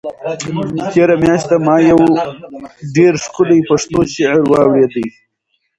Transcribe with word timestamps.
تېره 0.91 1.15
میاشت 1.23 1.49
ما 1.65 1.75
یو 1.89 2.01
ډېر 2.95 3.13
ښکلی 3.23 3.59
پښتو 3.69 3.99
شعر 4.13 4.39
واورېد. 4.49 4.93